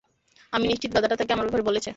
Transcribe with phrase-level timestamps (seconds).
[0.53, 1.89] আমি নিশ্চিত গাধাটা তাকে আমার ব্যাপারে বলেছে।